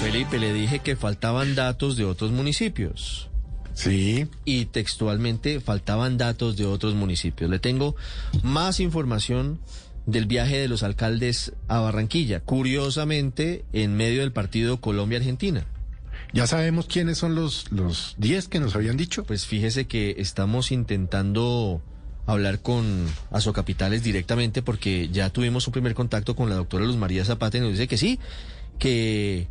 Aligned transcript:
Felipe, 0.00 0.38
le 0.38 0.52
dije 0.52 0.78
que 0.78 0.96
faltaban 0.96 1.54
datos 1.54 1.96
de 1.96 2.04
otros 2.04 2.30
municipios. 2.30 3.28
Sí. 3.74 4.28
Y 4.44 4.66
textualmente 4.66 5.60
faltaban 5.60 6.18
datos 6.18 6.56
de 6.56 6.66
otros 6.66 6.94
municipios. 6.94 7.50
Le 7.50 7.58
tengo 7.58 7.96
más 8.42 8.80
información 8.80 9.60
del 10.06 10.26
viaje 10.26 10.56
de 10.56 10.68
los 10.68 10.82
alcaldes 10.82 11.52
a 11.66 11.80
Barranquilla, 11.80 12.40
curiosamente 12.40 13.64
en 13.72 13.96
medio 13.96 14.20
del 14.20 14.32
partido 14.32 14.80
Colombia-Argentina. 14.80 15.66
¿Ya 16.32 16.46
sabemos 16.46 16.86
quiénes 16.86 17.18
son 17.18 17.34
los, 17.34 17.70
los 17.70 18.14
10 18.18 18.48
que 18.48 18.60
nos 18.60 18.74
habían 18.74 18.96
dicho? 18.96 19.24
Pues 19.24 19.46
fíjese 19.46 19.86
que 19.86 20.16
estamos 20.18 20.72
intentando 20.72 21.82
hablar 22.26 22.60
con 22.60 23.06
Azocapitales 23.30 24.02
directamente 24.02 24.62
porque 24.62 25.08
ya 25.10 25.30
tuvimos 25.30 25.66
un 25.66 25.72
primer 25.72 25.94
contacto 25.94 26.36
con 26.36 26.48
la 26.50 26.56
doctora 26.56 26.84
Luz 26.84 26.96
María 26.96 27.24
Zapata 27.24 27.58
y 27.58 27.60
nos 27.60 27.72
dice 27.72 27.88
que 27.88 27.96
sí, 27.96 28.18
que 28.78 29.48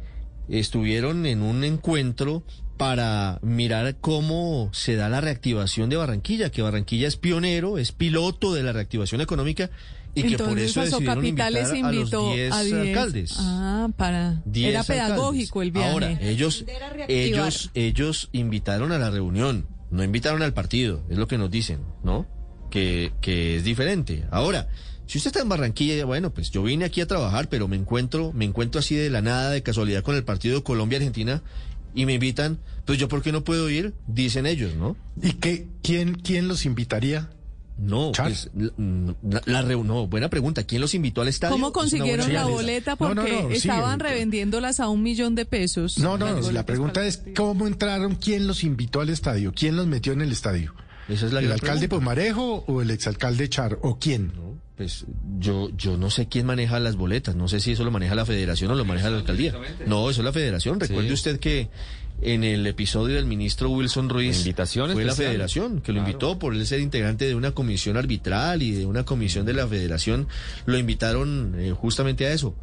estuvieron 0.49 1.25
en 1.25 1.41
un 1.41 1.63
encuentro 1.63 2.43
para 2.77 3.39
mirar 3.41 3.95
cómo 3.99 4.69
se 4.71 4.95
da 4.95 5.09
la 5.09 5.19
reactivación 5.19 5.89
de 5.89 5.95
Barranquilla, 5.97 6.51
que 6.51 6.61
Barranquilla 6.61 7.07
es 7.07 7.17
pionero, 7.17 7.77
es 7.77 7.91
piloto 7.91 8.53
de 8.53 8.63
la 8.63 8.71
reactivación 8.71 9.21
económica 9.21 9.69
y 10.13 10.23
que 10.23 10.37
por 10.37 10.57
eso 10.59 10.81
decidieron 10.81 11.25
invitar 11.25 11.47
Azocapitales 11.55 11.65
a 11.83 11.91
los 11.91 11.95
invitó 11.95 12.33
10 12.33 12.53
a 12.53 12.63
10. 12.63 12.73
alcaldes. 12.75 13.35
Ah, 13.39 13.89
para. 13.97 14.41
10 14.45 14.69
Era 14.69 14.79
alcaldes. 14.81 15.05
pedagógico 15.07 15.61
el 15.61 15.71
viaje. 15.71 15.89
Ahora, 15.91 16.11
ellos, 16.21 16.65
ellos, 17.07 17.71
ellos 17.73 18.29
invitaron 18.31 18.91
a 18.91 18.97
la 18.99 19.09
reunión, 19.09 19.67
no 19.91 20.03
invitaron 20.03 20.41
al 20.41 20.53
partido, 20.53 21.03
es 21.09 21.17
lo 21.17 21.27
que 21.27 21.37
nos 21.37 21.51
dicen, 21.51 21.81
¿no? 22.03 22.27
Que, 22.69 23.13
que 23.21 23.57
es 23.57 23.63
diferente. 23.63 24.25
Ahora, 24.31 24.67
si 25.07 25.17
usted 25.17 25.29
está 25.29 25.41
en 25.41 25.49
Barranquilla, 25.49 26.05
bueno, 26.05 26.33
pues 26.33 26.51
yo 26.51 26.63
vine 26.63 26.85
aquí 26.85 27.01
a 27.01 27.07
trabajar, 27.07 27.49
pero 27.49 27.67
me 27.67 27.75
encuentro, 27.75 28.33
me 28.33 28.45
encuentro 28.45 28.79
así 28.79 28.95
de 28.95 29.09
la 29.09 29.21
nada, 29.21 29.51
de 29.51 29.63
casualidad 29.63 30.03
con 30.03 30.15
el 30.15 30.23
partido 30.23 30.63
Colombia-Argentina 30.63 31.41
y 31.95 32.05
me 32.05 32.13
invitan, 32.13 32.59
pues 32.85 32.99
yo 32.99 33.07
por 33.07 33.21
qué 33.21 33.31
no 33.31 33.43
puedo 33.43 33.69
ir, 33.69 33.93
dicen 34.05 34.45
ellos, 34.45 34.75
¿no? 34.75 34.95
¿Y 35.21 35.33
qué, 35.33 35.67
quién, 35.81 36.15
quién 36.15 36.47
los 36.47 36.65
invitaría? 36.65 37.29
No, 37.77 38.11
pues 38.11 38.49
la, 38.55 39.41
la, 39.45 39.61
la 39.61 39.75
no, 39.75 40.07
buena 40.07 40.29
pregunta. 40.29 40.63
¿Quién 40.63 40.81
los 40.81 40.95
invitó 40.95 41.21
al 41.21 41.27
estadio? 41.27 41.53
¿Cómo 41.53 41.71
consiguieron 41.71 42.33
la 42.33 42.45
boleta? 42.45 42.97
No, 42.99 43.13
no, 43.13 43.21
Porque 43.21 43.43
no, 43.43 43.49
estaban 43.51 43.99
revendiéndolas 43.99 44.79
a 44.79 44.89
un 44.89 45.03
millón 45.03 45.35
de 45.35 45.45
pesos. 45.45 45.99
No, 45.99 46.17
no, 46.17 46.25
Las 46.33 46.53
la 46.53 46.65
pregunta 46.65 47.05
es 47.05 47.21
cómo 47.35 47.67
entraron, 47.67 48.15
quién 48.15 48.47
los 48.47 48.63
invitó 48.63 49.01
al 49.01 49.09
estadio, 49.09 49.53
quién 49.55 49.75
los 49.75 49.85
metió 49.85 50.13
en 50.13 50.21
el 50.21 50.31
estadio. 50.31 50.73
Esa 51.07 51.27
es 51.27 51.33
la 51.33 51.39
¿El 51.39 51.51
alcalde 51.51 51.87
pregunta. 51.87 52.11
Pomarejo 52.11 52.65
o 52.67 52.81
el 52.81 52.89
exalcalde 52.89 53.47
Char 53.47 53.77
o 53.81 53.99
quién? 53.99 54.31
Pues 54.77 55.05
yo, 55.39 55.71
yo 55.75 55.97
no 55.97 56.11
sé 56.11 56.27
quién 56.27 56.45
maneja 56.45 56.79
las 56.79 56.95
boletas, 56.97 57.35
no 57.35 57.47
sé 57.47 57.59
si 57.59 57.71
eso 57.71 57.83
lo 57.83 57.89
maneja 57.89 58.13
la 58.13 58.25
federación 58.27 58.69
o 58.71 58.75
lo 58.75 58.85
maneja 58.85 59.09
la 59.09 59.17
alcaldía. 59.17 59.53
No, 59.87 60.07
eso 60.09 60.21
es 60.21 60.25
la 60.25 60.31
federación. 60.31 60.79
Recuerde 60.79 61.07
Sí. 61.07 61.13
usted 61.15 61.39
que 61.39 61.69
en 62.21 62.43
el 62.43 62.65
episodio 62.67 63.15
del 63.15 63.25
ministro 63.25 63.69
Wilson 63.71 64.07
Ruiz 64.09 64.35
La 64.35 64.41
invitación 64.41 64.91
fue 64.91 65.03
la 65.03 65.13
federación 65.15 65.81
que 65.81 65.91
lo 65.91 65.97
Claro. 65.99 66.09
invitó 66.09 66.37
por 66.39 66.53
él 66.53 66.65
ser 66.67 66.79
integrante 66.79 67.25
de 67.25 67.33
una 67.33 67.51
comisión 67.51 67.97
arbitral 67.97 68.61
y 68.61 68.71
de 68.71 68.85
una 68.85 69.03
comisión 69.03 69.47
de 69.47 69.53
la 69.53 69.67
federación. 69.67 70.27
Lo 70.67 70.77
invitaron 70.77 71.55
eh, 71.57 71.71
justamente 71.71 72.27
a 72.27 72.31
eso. 72.31 72.55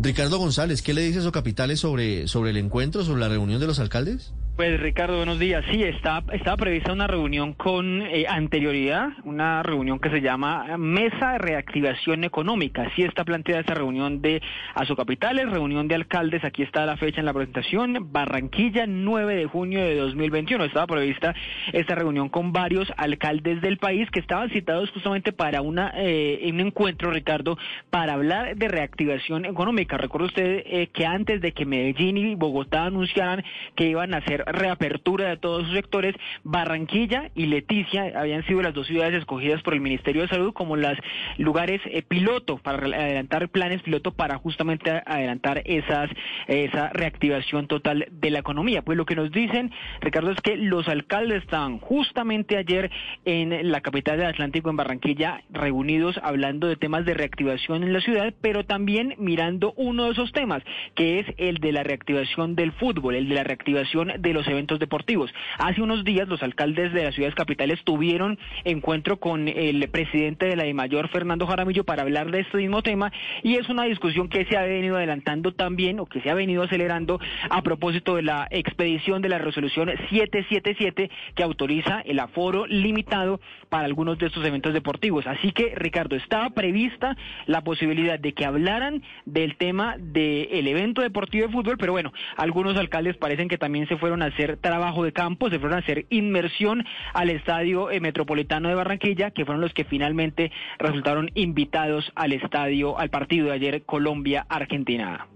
Ricardo 0.00 0.38
González, 0.38 0.82
¿qué 0.82 0.92
le 0.94 1.02
dice 1.02 1.20
a 1.26 1.30
Capitales 1.30 1.78
sobre, 1.78 2.26
sobre 2.26 2.50
el 2.50 2.56
encuentro, 2.56 3.04
sobre 3.04 3.20
la 3.20 3.28
reunión 3.28 3.60
de 3.60 3.66
los 3.68 3.78
alcaldes? 3.78 4.32
Pues 4.60 4.78
Ricardo, 4.78 5.16
buenos 5.16 5.38
días. 5.38 5.64
Sí, 5.70 5.82
está, 5.82 6.22
estaba 6.32 6.58
prevista 6.58 6.92
una 6.92 7.06
reunión 7.06 7.54
con 7.54 8.02
eh, 8.02 8.26
anterioridad, 8.28 9.08
una 9.24 9.62
reunión 9.62 9.98
que 9.98 10.10
se 10.10 10.20
llama 10.20 10.76
Mesa 10.76 11.32
de 11.32 11.38
Reactivación 11.38 12.24
Económica. 12.24 12.86
Sí 12.94 13.02
está 13.02 13.24
planteada 13.24 13.62
esta 13.62 13.72
reunión 13.72 14.20
de 14.20 14.42
Azocapitales, 14.74 15.48
reunión 15.48 15.88
de 15.88 15.94
alcaldes, 15.94 16.44
aquí 16.44 16.62
está 16.62 16.84
la 16.84 16.98
fecha 16.98 17.20
en 17.20 17.24
la 17.24 17.32
presentación, 17.32 18.12
Barranquilla, 18.12 18.84
9 18.86 19.34
de 19.34 19.46
junio 19.46 19.80
de 19.80 19.96
2021. 19.96 20.62
Estaba 20.64 20.86
prevista 20.86 21.34
esta 21.72 21.94
reunión 21.94 22.28
con 22.28 22.52
varios 22.52 22.92
alcaldes 22.98 23.62
del 23.62 23.78
país 23.78 24.10
que 24.10 24.20
estaban 24.20 24.50
citados 24.50 24.90
justamente 24.90 25.32
para 25.32 25.62
una 25.62 25.94
eh, 25.96 26.46
un 26.52 26.60
encuentro, 26.60 27.10
Ricardo, 27.10 27.56
para 27.88 28.12
hablar 28.12 28.54
de 28.56 28.68
reactivación 28.68 29.46
económica. 29.46 29.96
Recuerda 29.96 30.26
usted 30.26 30.64
eh, 30.66 30.90
que 30.92 31.06
antes 31.06 31.40
de 31.40 31.52
que 31.52 31.64
Medellín 31.64 32.18
y 32.18 32.34
Bogotá 32.34 32.84
anunciaran 32.84 33.42
que 33.74 33.86
iban 33.86 34.12
a 34.12 34.18
hacer 34.18 34.49
reapertura 34.52 35.28
de 35.28 35.36
todos 35.36 35.64
sus 35.64 35.74
sectores, 35.74 36.14
Barranquilla 36.44 37.30
y 37.34 37.46
Leticia 37.46 38.12
habían 38.16 38.44
sido 38.46 38.62
las 38.62 38.74
dos 38.74 38.86
ciudades 38.86 39.14
escogidas 39.14 39.62
por 39.62 39.74
el 39.74 39.80
Ministerio 39.80 40.22
de 40.22 40.28
Salud 40.28 40.52
como 40.52 40.76
las 40.76 40.98
lugares 41.38 41.80
eh, 41.86 42.02
piloto 42.02 42.58
para 42.58 42.78
adelantar 42.78 43.48
planes 43.48 43.82
piloto 43.82 44.12
para 44.12 44.38
justamente 44.38 44.90
adelantar 45.06 45.62
esas 45.64 46.10
esa 46.46 46.90
reactivación 46.90 47.66
total 47.66 48.06
de 48.10 48.30
la 48.30 48.40
economía. 48.40 48.82
Pues 48.82 48.96
lo 48.96 49.06
que 49.06 49.16
nos 49.16 49.30
dicen, 49.30 49.70
Ricardo, 50.00 50.30
es 50.32 50.40
que 50.40 50.56
los 50.56 50.88
alcaldes 50.88 51.42
estaban 51.42 51.78
justamente 51.78 52.56
ayer 52.56 52.90
en 53.24 53.70
la 53.70 53.80
capital 53.80 54.18
del 54.18 54.26
Atlántico, 54.26 54.70
en 54.70 54.76
Barranquilla, 54.76 55.42
reunidos 55.50 56.18
hablando 56.22 56.66
de 56.66 56.76
temas 56.76 57.04
de 57.04 57.14
reactivación 57.14 57.82
en 57.82 57.92
la 57.92 58.00
ciudad, 58.00 58.34
pero 58.40 58.64
también 58.64 59.14
mirando 59.18 59.72
uno 59.76 60.04
de 60.04 60.12
esos 60.12 60.32
temas, 60.32 60.62
que 60.94 61.20
es 61.20 61.26
el 61.38 61.58
de 61.58 61.72
la 61.72 61.82
reactivación 61.82 62.54
del 62.56 62.72
fútbol, 62.72 63.14
el 63.14 63.28
de 63.28 63.34
la 63.34 63.44
reactivación 63.44 64.12
de 64.18 64.32
los 64.32 64.39
eventos 64.48 64.78
deportivos. 64.78 65.32
Hace 65.58 65.82
unos 65.82 66.04
días 66.04 66.28
los 66.28 66.42
alcaldes 66.42 66.92
de 66.92 67.04
las 67.04 67.14
ciudades 67.14 67.34
capitales 67.34 67.80
tuvieron 67.84 68.38
encuentro 68.64 69.18
con 69.18 69.48
el 69.48 69.88
presidente 69.90 70.46
de 70.46 70.56
la 70.56 70.64
DIMAYOR, 70.64 71.08
Fernando 71.08 71.46
Jaramillo, 71.46 71.84
para 71.84 72.02
hablar 72.02 72.30
de 72.30 72.40
este 72.40 72.58
mismo 72.58 72.82
tema 72.82 73.12
y 73.42 73.56
es 73.56 73.68
una 73.68 73.84
discusión 73.84 74.28
que 74.28 74.44
se 74.44 74.56
ha 74.56 74.62
venido 74.62 74.96
adelantando 74.96 75.52
también 75.52 76.00
o 76.00 76.06
que 76.06 76.20
se 76.20 76.30
ha 76.30 76.34
venido 76.34 76.62
acelerando 76.62 77.20
a 77.48 77.62
propósito 77.62 78.16
de 78.16 78.22
la 78.22 78.46
expedición 78.50 79.22
de 79.22 79.28
la 79.28 79.38
resolución 79.38 79.88
777 80.10 81.10
que 81.34 81.42
autoriza 81.42 82.00
el 82.00 82.18
aforo 82.18 82.66
limitado 82.66 83.40
para 83.68 83.84
algunos 83.84 84.18
de 84.18 84.26
estos 84.26 84.44
eventos 84.44 84.74
deportivos. 84.74 85.26
Así 85.26 85.52
que, 85.52 85.74
Ricardo, 85.74 86.16
estaba 86.16 86.50
prevista 86.50 87.16
la 87.46 87.62
posibilidad 87.62 88.18
de 88.18 88.32
que 88.32 88.44
hablaran 88.44 89.02
del 89.24 89.56
tema 89.56 89.96
del 89.98 90.66
evento 90.66 91.02
deportivo 91.02 91.46
de 91.46 91.52
fútbol, 91.52 91.78
pero 91.78 91.92
bueno, 91.92 92.12
algunos 92.36 92.76
alcaldes 92.76 93.16
parecen 93.16 93.48
que 93.48 93.58
también 93.58 93.88
se 93.88 93.96
fueron 93.96 94.19
a 94.22 94.26
hacer 94.26 94.56
trabajo 94.56 95.04
de 95.04 95.12
campo, 95.12 95.50
se 95.50 95.58
fueron 95.58 95.78
a 95.78 95.82
hacer 95.82 96.06
inmersión 96.10 96.84
al 97.14 97.30
estadio 97.30 97.90
eh, 97.90 98.00
metropolitano 98.00 98.68
de 98.68 98.74
Barranquilla, 98.74 99.30
que 99.30 99.44
fueron 99.44 99.60
los 99.60 99.74
que 99.74 99.84
finalmente 99.84 100.52
resultaron 100.78 101.30
invitados 101.34 102.10
al 102.14 102.32
estadio, 102.32 102.98
al 102.98 103.10
partido 103.10 103.46
de 103.46 103.52
ayer 103.52 103.82
Colombia-Argentina. 103.84 105.26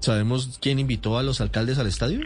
¿Sabemos 0.00 0.58
quién 0.60 0.78
invitó 0.78 1.18
a 1.18 1.22
los 1.22 1.40
alcaldes 1.40 1.78
al 1.78 1.86
estadio? 1.86 2.20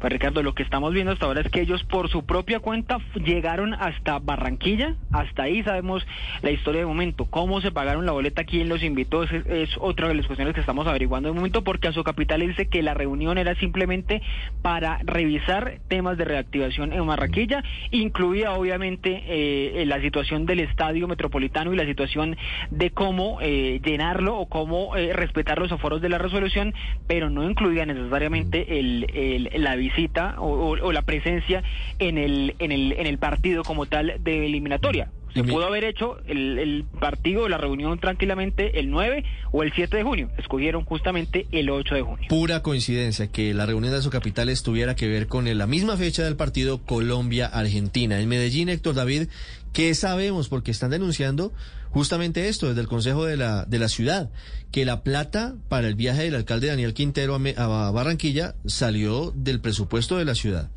Pues 0.00 0.12
Ricardo, 0.12 0.42
lo 0.42 0.54
que 0.54 0.62
estamos 0.62 0.92
viendo 0.94 1.12
hasta 1.12 1.26
ahora 1.26 1.42
es 1.42 1.50
que 1.50 1.60
ellos 1.60 1.84
por 1.84 2.10
su 2.10 2.24
propia 2.24 2.60
cuenta 2.60 2.98
llegaron 3.14 3.74
hasta 3.74 4.18
Barranquilla, 4.18 4.96
hasta 5.12 5.44
ahí 5.44 5.62
sabemos 5.62 6.06
la 6.42 6.50
historia 6.50 6.80
de 6.80 6.86
momento, 6.86 7.26
cómo 7.26 7.60
se 7.60 7.70
pagaron 7.70 8.06
la 8.06 8.12
boleta, 8.12 8.44
quién 8.44 8.68
los 8.68 8.82
invitó, 8.82 9.24
es, 9.24 9.32
es 9.46 9.70
otra 9.78 10.08
de 10.08 10.14
las 10.14 10.26
cuestiones 10.26 10.54
que 10.54 10.60
estamos 10.60 10.86
averiguando 10.86 11.28
de 11.28 11.34
momento, 11.34 11.62
porque 11.64 11.88
Capital 12.04 12.40
dice 12.40 12.66
que 12.66 12.82
la 12.82 12.94
reunión 12.94 13.38
era 13.38 13.54
simplemente 13.56 14.22
para 14.62 14.98
revisar 15.04 15.78
temas 15.88 16.16
de 16.18 16.24
reactivación 16.24 16.92
en 16.92 17.06
Barranquilla, 17.06 17.62
incluida 17.90 18.52
obviamente 18.52 19.22
eh, 19.26 19.84
la 19.86 20.00
situación 20.00 20.46
del 20.46 20.60
estadio 20.60 21.08
metropolitano 21.08 21.72
y 21.72 21.76
la 21.76 21.84
situación 21.84 22.36
de 22.70 22.90
cómo 22.90 23.38
eh, 23.40 23.80
llenarlo 23.84 24.38
o 24.38 24.46
cómo 24.48 24.96
eh, 24.96 25.12
respetar 25.12 25.58
los 25.58 25.72
aforos 25.72 26.00
de 26.00 26.08
la 26.08 26.18
resolución, 26.18 26.74
no 27.28 27.48
incluía 27.48 27.84
necesariamente 27.86 28.78
el, 28.78 29.06
el- 29.12 29.50
la 29.62 29.74
visita 29.76 30.36
o, 30.38 30.46
o- 30.46 30.86
o 30.86 30.92
la 30.92 31.02
presencia 31.02 31.62
en 31.98 32.18
el, 32.18 32.54
en, 32.58 32.72
el, 32.72 32.92
en 32.92 33.06
el 33.06 33.18
partido 33.18 33.64
como 33.64 33.86
tal 33.86 34.14
de 34.20 34.46
eliminatoria. 34.46 35.10
Se 35.34 35.44
pudo 35.44 35.66
haber 35.66 35.84
hecho 35.84 36.18
el, 36.26 36.58
el 36.58 36.84
partido 36.98 37.48
la 37.48 37.58
reunión 37.58 37.98
tranquilamente 37.98 38.80
el 38.80 38.90
9 38.90 39.24
o 39.52 39.62
el 39.62 39.72
7 39.72 39.96
de 39.96 40.02
junio. 40.02 40.30
Escogieron 40.38 40.84
justamente 40.84 41.46
el 41.52 41.70
8 41.70 41.94
de 41.94 42.02
junio. 42.02 42.26
Pura 42.28 42.62
coincidencia 42.62 43.30
que 43.30 43.54
la 43.54 43.66
reunión 43.66 43.92
de 43.92 44.08
Capitales 44.10 44.62
tuviera 44.62 44.94
que 44.94 45.08
ver 45.08 45.26
con 45.26 45.58
la 45.58 45.66
misma 45.66 45.96
fecha 45.96 46.22
del 46.22 46.36
partido 46.36 46.78
Colombia-Argentina. 46.84 48.20
En 48.20 48.28
Medellín, 48.28 48.68
Héctor 48.68 48.94
David, 48.94 49.28
¿qué 49.72 49.94
sabemos? 49.94 50.48
Porque 50.48 50.70
están 50.70 50.90
denunciando 50.90 51.52
justamente 51.90 52.48
esto 52.48 52.68
desde 52.68 52.80
el 52.80 52.86
Consejo 52.86 53.24
de 53.24 53.36
la, 53.36 53.64
de 53.64 53.78
la 53.78 53.88
Ciudad, 53.88 54.30
que 54.70 54.84
la 54.84 55.02
plata 55.02 55.56
para 55.68 55.88
el 55.88 55.94
viaje 55.94 56.24
del 56.24 56.34
alcalde 56.34 56.68
Daniel 56.68 56.94
Quintero 56.94 57.34
a 57.34 57.90
Barranquilla 57.90 58.54
salió 58.66 59.32
del 59.34 59.60
presupuesto 59.60 60.16
de 60.16 60.24
la 60.24 60.34
ciudad. 60.34 60.70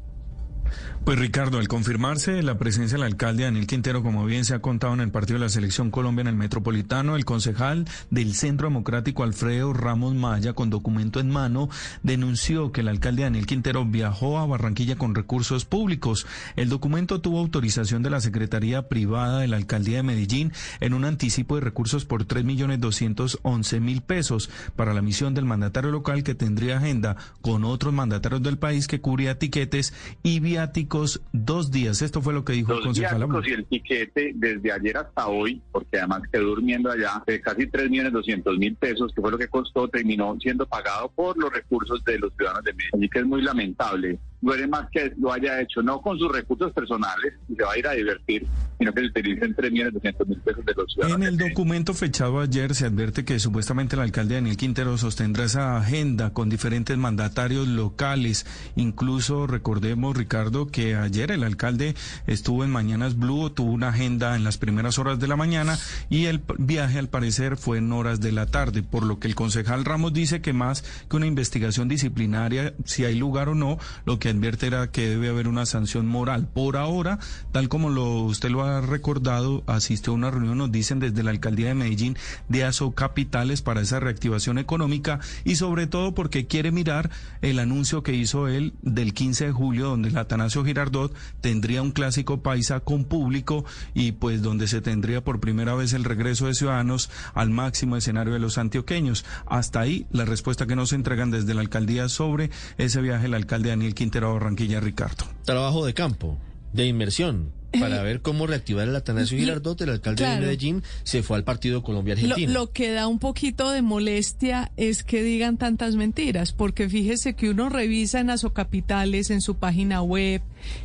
Pues 1.04 1.18
Ricardo, 1.18 1.58
al 1.58 1.68
confirmarse 1.68 2.44
la 2.44 2.60
presencia 2.60 2.96
del 2.96 3.08
alcalde 3.08 3.44
Daniel 3.44 3.66
Quintero, 3.66 4.04
como 4.04 4.24
bien 4.24 4.46
se 4.46 4.54
ha 4.54 4.62
contado 4.62 4.94
en 4.94 5.00
el 5.00 5.10
partido 5.10 5.40
de 5.40 5.46
la 5.46 5.50
Selección 5.50 5.90
Colombia 5.90 6.22
en 6.22 6.28
el 6.28 6.36
Metropolitano, 6.36 7.16
el 7.16 7.26
concejal 7.26 7.86
del 8.12 8.36
Centro 8.36 8.68
Democrático 8.68 9.24
Alfredo 9.24 9.74
Ramos 9.74 10.14
Maya, 10.14 10.54
con 10.54 10.70
documento 10.70 11.20
en 11.20 11.32
mano, 11.32 11.70
denunció 12.04 12.72
que 12.72 12.82
el 12.82 12.88
alcalde 12.88 13.24
Daniel 13.24 13.48
Quintero 13.48 13.84
viajó 13.84 14.38
a 14.38 14.46
Barranquilla 14.46 14.96
con 14.96 15.16
recursos 15.16 15.66
públicos. 15.66 16.28
El 16.56 16.70
documento 16.70 17.20
tuvo 17.20 17.40
autorización 17.40 18.04
de 18.04 18.12
la 18.12 18.22
Secretaría 18.22 18.88
Privada 18.88 19.40
de 19.40 19.48
la 19.48 19.58
Alcaldía 19.58 19.98
de 19.98 20.04
Medellín 20.04 20.54
en 20.82 20.94
un 20.94 21.06
anticipo 21.06 21.56
de 21.56 21.62
recursos 21.62 22.06
por 22.06 22.26
tres 22.26 22.46
millones 22.46 22.80
doscientos 22.80 23.40
once 23.42 23.80
mil 23.80 24.02
pesos 24.02 24.52
para 24.76 24.94
la 24.94 25.02
misión 25.02 25.34
del 25.34 25.46
mandatario 25.46 25.90
local 25.90 26.24
que 26.24 26.36
tendría 26.36 26.78
agenda 26.78 27.18
con 27.42 27.66
otros 27.66 27.92
mandatarios 27.92 28.44
del 28.44 28.60
país 28.60 28.88
que 28.88 29.02
cubría 29.02 29.40
tiquetes 29.40 29.96
y 30.22 30.40
viáticos 30.42 30.91
dos 31.32 31.72
días. 31.72 32.02
Esto 32.02 32.22
fue 32.22 32.34
lo 32.34 32.44
que 32.44 32.54
dijo 32.54 32.72
Los 32.72 32.80
el 32.80 32.86
concejal. 32.86 33.18
viáticos 33.18 33.48
y 33.48 33.52
el 33.52 33.66
tiquete 33.66 34.32
desde 34.36 34.72
ayer 34.72 34.98
hasta 34.98 35.28
hoy, 35.28 35.62
porque 35.72 35.98
además 35.98 36.22
quedó 36.32 36.44
durmiendo 36.50 36.92
allá, 36.92 37.24
de 37.26 37.42
casi 37.42 37.68
3 37.68 37.90
millones 37.90 38.14
200 38.14 38.58
mil 38.58 38.76
pesos, 38.76 39.14
que 39.14 39.22
fue 39.22 39.32
lo 39.32 39.38
que 39.38 39.48
costó, 39.48 39.88
terminó 39.88 40.38
siendo 40.40 40.66
pagado 40.66 41.10
por 41.10 41.38
los 41.38 41.52
recursos 41.52 42.04
de 42.04 42.20
los 42.20 42.34
ciudadanos 42.36 42.64
de 42.66 42.74
Medellín. 42.74 42.92
Así 42.96 43.10
que 43.10 43.20
es 43.20 43.26
muy 43.26 43.42
lamentable 43.42 44.20
duele 44.42 44.68
más 44.68 44.90
que 44.90 45.14
lo 45.20 45.32
haya 45.32 45.62
hecho 45.62 45.82
no 45.82 46.02
con 46.02 46.18
sus 46.18 46.32
recursos 46.32 46.74
personales 46.74 47.34
y 47.48 47.56
se 47.56 47.64
va 47.64 47.74
a 47.74 47.78
ir 47.78 47.88
a 47.88 47.92
divertir, 47.92 48.46
sino 48.80 48.92
que 48.94 49.02
se 49.02 49.08
utilicen 49.08 49.56
3 49.56 49.72
millones 49.72 49.94
200 49.94 50.28
mil 50.28 50.40
pesos 50.40 50.66
de 50.66 50.74
los 50.76 50.94
ciudadanos. 50.94 51.22
En 51.22 51.28
el 51.28 51.38
documento 51.38 51.94
fechado 51.94 52.40
ayer 52.40 52.74
se 52.74 52.88
advierte 52.88 53.24
que 53.24 53.40
supuestamente 53.40 53.96
el 53.96 54.02
alcalde 54.02 54.36
Daniel 54.36 54.58
Quintero 54.58 54.98
sostendrá 54.98 55.46
esa 55.46 55.78
agenda 55.78 56.34
con 56.34 56.50
diferentes 56.50 56.98
mandatarios 56.98 57.68
locales. 57.68 58.46
Incluso 58.76 59.46
recordemos, 59.46 60.18
Ricardo, 60.18 60.68
que 60.68 60.96
ayer 60.96 61.32
el 61.32 61.44
alcalde 61.44 61.96
estuvo 62.26 62.64
en 62.64 62.72
Mañanas 62.72 63.18
Blue, 63.18 63.52
tuvo 63.52 63.72
una 63.72 63.90
agenda 63.90 64.36
en 64.36 64.44
las 64.44 64.58
primeras 64.58 64.98
horas 64.98 65.20
de 65.20 65.28
la 65.28 65.36
mañana 65.36 65.78
y 66.10 66.26
el 66.26 66.42
viaje 66.58 66.98
al 66.98 67.10
parecer 67.10 67.58
fue 67.58 67.78
en 67.78 67.92
horas 67.92 68.20
de 68.20 68.32
la 68.32 68.48
tarde, 68.48 68.82
por 68.82 69.04
lo 69.04 69.20
que 69.20 69.28
el 69.28 69.36
concejal 69.36 69.86
Ramos 69.86 70.14
dice 70.14 70.42
que 70.42 70.54
más 70.54 70.84
que 71.10 71.16
una 71.16 71.28
investigación 71.28 71.88
disciplinaria, 71.88 72.74
si 72.86 73.06
hay 73.06 73.16
lugar 73.16 73.50
o 73.50 73.56
no, 73.56 73.78
lo 74.06 74.18
que 74.18 74.31
advierte 74.32 74.68
era 74.68 74.92
que 74.92 75.08
debe 75.08 75.30
haber 75.30 75.48
una 75.48 75.66
sanción 75.66 76.08
moral. 76.08 76.48
Por 76.48 76.78
ahora, 76.78 77.20
tal 77.52 77.70
como 77.70 77.90
lo, 77.90 78.24
usted 78.24 78.50
lo 78.50 78.64
ha 78.64 78.82
recordado, 78.82 79.64
asistió 79.68 80.14
a 80.14 80.16
una 80.16 80.32
reunión, 80.32 80.58
nos 80.58 80.72
dicen 80.72 81.00
desde 81.00 81.24
la 81.24 81.32
alcaldía 81.32 81.68
de 81.68 81.76
Medellín, 81.76 82.18
de 82.50 82.64
ASO 82.64 82.92
Capitales 82.92 83.62
para 83.62 83.82
esa 83.82 84.00
reactivación 84.00 84.58
económica 84.58 85.20
y 85.44 85.56
sobre 85.56 85.88
todo 85.88 86.14
porque 86.14 86.48
quiere 86.48 86.72
mirar 86.72 87.10
el 87.42 87.60
anuncio 87.60 88.04
que 88.04 88.14
hizo 88.14 88.48
él 88.48 88.74
del 88.82 89.14
15 89.14 89.48
de 89.48 89.52
julio, 89.52 89.90
donde 89.90 90.10
el 90.10 90.18
Atanasio 90.18 90.64
Girardot 90.64 91.14
tendría 91.42 91.82
un 91.82 91.92
clásico 91.92 92.42
paisa 92.42 92.80
con 92.80 93.06
público 93.06 93.66
y 93.94 94.14
pues 94.14 94.42
donde 94.42 94.68
se 94.68 94.82
tendría 94.82 95.24
por 95.24 95.40
primera 95.40 95.76
vez 95.76 95.94
el 95.94 96.04
regreso 96.04 96.48
de 96.48 96.54
ciudadanos 96.54 97.10
al 97.34 97.50
máximo 97.50 97.98
escenario 97.98 98.34
de 98.34 98.40
los 98.40 98.58
antioqueños. 98.58 99.26
Hasta 99.46 99.82
ahí 99.82 100.06
la 100.12 100.26
respuesta 100.26 100.66
que 100.66 100.76
nos 100.76 100.94
entregan 100.94 101.32
desde 101.32 101.54
la 101.54 101.62
alcaldía 101.62 102.10
sobre 102.10 102.52
ese 102.78 103.02
viaje 103.02 103.26
el 103.26 103.34
alcalde 103.34 103.70
Daniel 103.70 103.96
Quintero 103.96 104.21
a 104.28 104.34
Barranquilla, 104.34 104.80
Ricardo. 104.80 105.26
Trabajo 105.46 105.86
de 105.86 105.94
campo, 105.94 106.38
de 106.74 106.86
inmersión. 106.88 107.52
Para 107.80 108.04
ver 108.04 108.22
cómo 108.22 108.48
reactivar 108.48 108.86
el 108.86 108.96
Atanasio 108.98 109.38
Girardot, 109.38 109.80
el 109.80 109.92
alcalde 109.92 110.24
Claro. 110.24 110.42
de 110.42 110.42
Medellín 110.42 110.84
se 111.04 111.24
fue 111.24 111.38
al 111.38 111.46
partido 111.46 111.84
Colombia-Argentina. 111.84 112.52
Lo, 112.52 112.60
lo 112.66 112.72
que 112.74 112.92
da 112.92 113.08
un 113.08 113.18
poquito 113.18 113.72
de 113.72 113.82
molestia 113.82 114.74
es 114.76 115.06
que 115.06 115.24
digan 115.24 115.58
tantas 115.58 115.96
mentiras, 115.96 116.52
porque 116.52 116.90
fíjese 116.90 117.34
que 117.34 117.50
uno 117.50 117.70
revisa 117.70 118.20
en 118.20 118.30
Azocapitales, 118.30 119.30
en 119.30 119.40
su 119.40 119.56
página 119.56 120.02
web, 120.02 120.42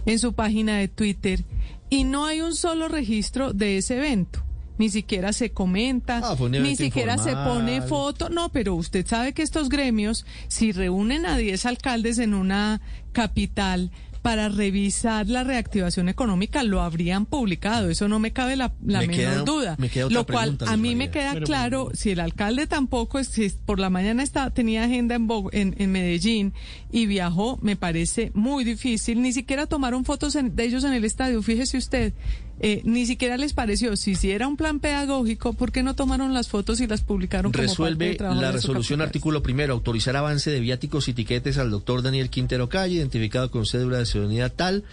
en 0.06 0.21
su 0.21 0.35
página 0.35 0.77
de 0.77 0.87
Twitter, 0.87 1.43
y 1.91 2.05
no 2.05 2.25
hay 2.25 2.41
un 2.41 2.55
solo 2.55 2.87
registro 2.87 3.53
de 3.53 3.79
ese 3.79 3.97
evento. 3.97 4.44
Ni 4.78 4.90
siquiera 4.90 5.32
se 5.32 5.50
comenta, 5.52 6.20
Ah, 6.23 6.37
fue 6.37 6.46
un 6.46 6.52
ni 6.62 6.76
siquiera 6.76 7.17
se 7.19 7.32
pone 7.32 7.81
foto. 7.82 8.28
No, 8.28 8.50
pero 8.50 8.75
usted 8.75 9.06
sabe 9.06 9.32
que 9.32 9.43
estos 9.43 9.69
gremios, 9.69 10.26
si 10.49 10.73
reúnen 10.73 11.25
a 11.26 11.37
10 11.38 11.64
alcaldes 11.67 12.19
en 12.19 12.34
una 12.34 12.81
capital 13.12 13.90
para 14.23 14.49
revisar 14.49 15.28
la 15.28 15.44
reactivación 15.44 16.08
económica, 16.08 16.64
lo 16.64 16.82
habrían 16.82 17.26
publicado. 17.26 17.88
Eso 17.90 18.08
no 18.08 18.19
me 18.19 18.32
cabe 18.32 18.56
la, 18.56 18.73
la 18.84 18.99
Me 19.02 19.06
menor 19.06 19.32
queda- 19.34 19.43
duda. 19.44 19.76
me 19.78 19.88
queda 19.88 20.06
otra 20.06 20.19
lo 20.19 20.26
cual 20.26 20.56
pregunta, 20.56 20.73
a 20.73 20.76
mí 20.76 20.96
me 20.96 21.11
queda 21.12 21.34
Pero- 21.34 21.46
claro, 21.46 21.90
si 21.94 22.11
el 22.11 22.19
alcalde 22.19 22.67
tampoco, 22.67 23.23
si 23.23 23.49
por 23.50 23.78
la 23.78 23.88
mañana 23.88 24.25
está, 24.25 24.50
tenía 24.50 24.82
agenda 24.82 25.14
en, 25.14 25.28
Bog- 25.28 25.50
en, 25.52 25.76
en 25.78 25.93
Medellín 25.93 26.55
y 26.90 27.06
viajó, 27.06 27.56
me 27.62 27.76
parece 27.76 28.32
muy 28.34 28.64
difícil. 28.64 29.23
Ni 29.23 29.32
siquiera 29.32 29.67
tomaron 29.67 30.05
fotos 30.05 30.34
en- 30.34 30.56
de 30.56 30.64
ellos 30.64 30.82
en 30.82 30.93
el 30.94 31.05
estadio. 31.05 31.40
Fíjese 31.40 31.78
usted, 31.78 32.12
eh, 32.58 32.81
ni 32.85 33.05
siquiera 33.05 33.37
les 33.37 33.53
pareció, 33.53 33.97
si 33.97 34.14
si 34.14 34.31
era 34.31 34.49
un 34.49 34.56
plan 34.56 34.81
pedagógico, 34.81 35.53
¿por 35.53 35.73
qué 35.73 35.82
no 35.82 35.94
tomaron 35.94 36.32
las 36.32 36.49
fotos 36.49 36.81
y 36.81 36.87
las 36.87 37.03
publicaron 37.03 37.53
como 37.53 37.62
Resuelve 37.62 38.17
la 38.19 38.50
resolución 38.50 39.03
artículo 39.03 39.43
primero, 39.43 39.75
autorizar 39.75 40.17
avance 40.17 40.50
de 40.50 40.61
viáticos 40.61 41.08
y 41.08 41.12
tiquetes 41.12 41.58
al 41.58 41.70
doctor 41.70 42.03
Daniel 42.03 42.31
Quintero 42.31 42.69
Calle, 42.69 42.94
identificado 42.97 43.50
con 43.50 43.67
cédula 43.67 43.99
de 43.99 44.06
ciudadanía 44.06 44.49
tal, 44.49 44.85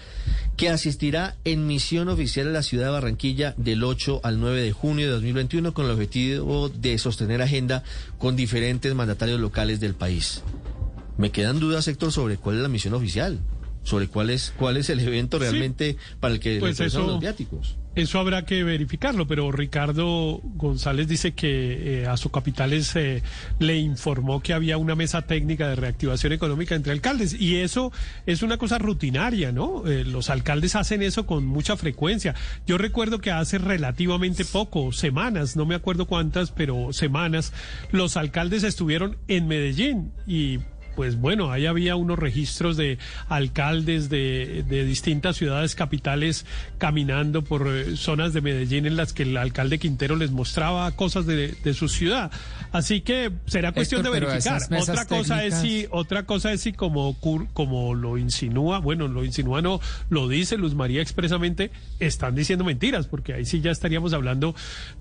que 0.58 0.70
asistirá 0.70 1.38
en 1.46 1.66
misión 1.66 2.10
oficial 2.10 2.50
a 2.50 2.52
la 2.52 2.64
ciudad 2.64 2.86
de 2.86 2.92
Barranquilla 2.92 3.54
del 3.58 3.84
8 3.84 4.22
al 4.24 4.40
9 4.42 4.62
de 4.62 4.72
junio 4.74 5.06
de 5.06 5.14
2021 5.14 5.74
con 5.74 5.86
el 5.86 5.92
objetivo 5.92 6.70
de 6.70 6.98
sostener 6.98 7.42
agenda 7.42 7.84
con 8.18 8.36
diferentes 8.36 8.94
mandatarios 8.94 9.40
locales 9.40 9.80
del 9.80 9.96
país. 9.96 10.44
Me 11.18 11.32
quedan 11.32 11.60
dudas, 11.60 11.88
Héctor, 11.88 12.12
sobre 12.12 12.38
cuál 12.38 12.58
es 12.58 12.62
la 12.64 12.68
misión 12.68 12.94
oficial, 12.94 13.40
sobre 13.84 14.08
cuál 14.08 14.30
es, 14.30 14.54
cuál 14.58 14.78
es 14.78 14.90
el 14.90 15.00
evento 15.00 15.40
realmente 15.40 15.98
para 16.20 16.34
el 16.34 16.40
que 16.40 16.60
Pues 16.60 16.80
eso- 16.80 17.06
los 17.06 17.20
viáticos. 17.20 17.78
Eso 17.96 18.18
habrá 18.18 18.44
que 18.44 18.64
verificarlo, 18.64 19.28
pero 19.28 19.52
Ricardo 19.52 20.42
González 20.56 21.08
dice 21.08 21.34
que 21.34 22.02
eh, 22.02 22.08
a 22.08 22.18
su 22.18 22.32
capitales 22.32 22.96
eh, 22.96 23.22
le 23.60 23.78
informó 23.78 24.42
que 24.42 24.54
había 24.54 24.80
una 24.80 24.96
mesa 24.96 25.22
técnica 25.22 25.68
de 25.70 25.76
reactivación 25.76 26.34
económica 26.34 26.74
entre 26.74 26.92
alcaldes 26.92 27.40
y 27.40 27.58
eso 27.58 27.92
es 28.26 28.42
una 28.42 28.58
cosa 28.58 28.80
rutinaria, 28.80 29.52
¿no? 29.52 29.86
Eh, 29.86 30.06
los 30.06 30.32
alcaldes 30.32 30.76
hacen 30.76 31.04
eso 31.04 31.28
con 31.28 31.46
mucha 31.46 31.78
frecuencia. 31.78 32.34
Yo 32.66 32.80
recuerdo 32.80 33.20
que 33.20 33.30
hace 33.30 33.60
relativamente 33.60 34.44
poco, 34.44 34.92
semanas, 34.92 35.56
no 35.56 35.68
me 35.68 35.76
acuerdo 35.76 36.08
cuántas, 36.08 36.50
pero 36.50 36.94
semanas, 36.94 37.54
los 37.92 38.18
alcaldes 38.18 38.64
estuvieron 38.64 39.18
en 39.28 39.48
Medellín 39.48 40.12
y 40.26 40.58
pues 40.96 41.16
bueno, 41.18 41.52
ahí 41.52 41.66
había 41.66 41.96
unos 41.96 42.20
registros 42.20 42.78
de 42.78 42.98
alcaldes 43.30 44.10
de, 44.10 44.64
de 44.68 44.86
distintas 44.86 45.38
ciudades 45.38 45.76
capitales 45.76 46.46
caminando 46.78 47.44
por 47.44 47.68
eh, 47.68 47.96
zonas 47.96 48.34
de 48.34 48.42
Medellín 48.42 48.86
en 48.86 48.96
las 48.96 49.14
que 49.14 49.24
el 49.24 49.38
alcalde 49.38 49.80
Quintero 49.80 50.16
les 50.16 50.32
mostraba 50.32 50.92
cosas 50.92 51.26
de, 51.26 51.56
de 51.64 51.74
su 51.74 51.90
ciudad. 51.90 52.32
Así 52.72 53.02
que 53.02 53.32
será 53.46 53.72
cuestión 53.72 54.02
Héctor, 54.02 54.20
de 54.20 54.26
verificar. 54.26 54.62
Otra 54.80 55.06
cosa 55.06 55.46
es 55.46 55.56
si, 55.56 55.86
otra 55.92 56.24
cosa 56.24 56.52
es 56.52 56.62
si 56.62 56.74
como, 56.74 57.18
como 57.54 57.94
lo 57.94 58.18
insinúa, 58.18 58.80
bueno, 58.80 59.08
lo 59.08 59.24
insinúa 59.24 59.62
no, 59.62 59.80
lo 60.10 60.28
dice 60.28 60.58
Luz 60.58 60.74
María 60.76 61.02
expresamente, 61.02 61.72
están 62.00 62.36
diciendo 62.36 62.66
mentiras, 62.66 63.08
porque 63.08 63.34
ahí 63.34 63.46
sí 63.46 63.62
ya 63.62 63.72
estaríamos 63.72 64.14
hablando 64.14 64.56